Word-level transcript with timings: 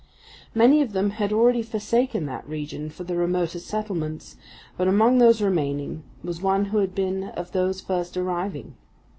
Many 0.55 0.81
of 0.81 0.93
them 0.93 1.11
had 1.11 1.31
already 1.31 1.61
forsaken 1.61 2.25
that 2.25 2.49
region 2.49 2.89
for 2.89 3.03
the 3.03 3.15
remoter 3.15 3.59
settlements, 3.59 4.35
but 4.75 4.87
among 4.87 5.19
those 5.19 5.43
remaining 5.43 6.01
was 6.23 6.41
one 6.41 6.65
who 6.65 6.79
had 6.79 6.95
been 6.95 7.25
of 7.25 7.51
those 7.51 7.81
first 7.81 8.17
arriving. 8.17 8.73